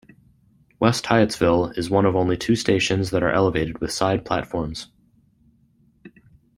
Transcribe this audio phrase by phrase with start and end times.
[0.79, 4.87] West Hyattsville is one of only two stations that are elevated with side platforms.